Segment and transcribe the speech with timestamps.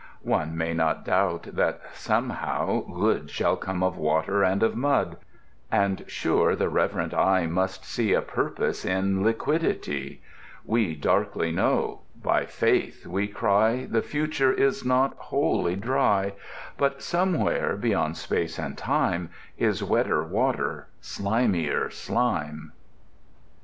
[0.25, 5.15] One may not doubt that, somehow, Good Shall come of Water and of Mud;
[5.71, 10.23] And, sure, the reverent eye must see A Purpose in Liquidity.
[10.65, 16.33] We darkly know, by Faith we cry The future is not Wholly Dry....
[16.77, 19.29] But somewhere, beyond Space and Time,
[19.59, 22.71] Is wetter water, slimier slime!